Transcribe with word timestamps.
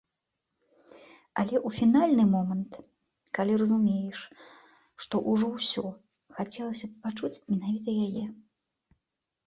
Але 1.41 1.53
ў 1.67 1.69
фінальны 1.79 2.25
момант, 2.35 2.73
калі 3.39 3.53
разумееш, 3.65 4.19
што 5.05 5.23
ўжо 5.35 5.47
ўсё, 5.57 5.85
хацелася 6.43 6.85
б 6.95 7.03
пачуць 7.09 7.37
менавіта 7.55 7.91
яе. 8.07 8.25